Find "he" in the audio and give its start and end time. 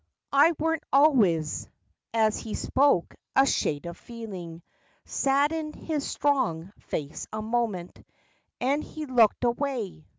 2.39-2.55, 8.83-9.05